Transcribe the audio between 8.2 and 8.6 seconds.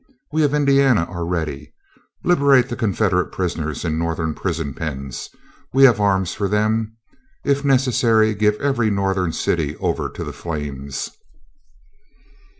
give